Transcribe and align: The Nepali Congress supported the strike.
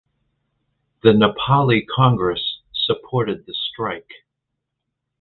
The 1.03 1.11
Nepali 1.13 1.85
Congress 1.87 2.61
supported 2.73 3.45
the 3.45 3.53
strike. 3.53 4.11